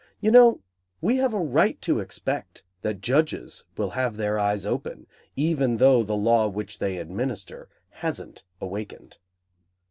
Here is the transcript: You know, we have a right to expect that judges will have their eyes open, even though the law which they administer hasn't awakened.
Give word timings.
You 0.19 0.31
know, 0.31 0.61
we 0.99 1.17
have 1.17 1.31
a 1.31 1.37
right 1.39 1.79
to 1.83 1.99
expect 1.99 2.63
that 2.81 3.01
judges 3.01 3.65
will 3.77 3.91
have 3.91 4.15
their 4.17 4.39
eyes 4.39 4.65
open, 4.65 5.05
even 5.35 5.77
though 5.77 6.01
the 6.01 6.17
law 6.17 6.47
which 6.47 6.79
they 6.79 6.97
administer 6.97 7.69
hasn't 7.89 8.43
awakened. 8.59 9.19